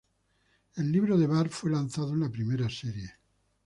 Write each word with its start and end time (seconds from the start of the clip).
El 0.77 0.91
libro 0.91 1.15
de 1.15 1.27
Bart 1.27 1.51
fue 1.51 1.69
lanzado 1.69 2.13
en 2.13 2.21
la 2.21 2.31
primera 2.31 2.67
serie. 2.71 3.13